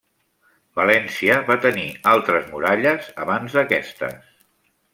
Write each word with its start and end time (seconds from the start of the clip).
València 0.79 1.35
va 1.49 1.57
tenir 1.67 1.85
altres 2.13 2.49
muralles 2.55 3.07
abans 3.27 3.59
d'aquestes. 3.59 4.29